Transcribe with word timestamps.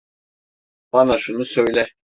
Bana 0.93 1.17
şunu 1.17 1.45
söyle. 1.45 1.87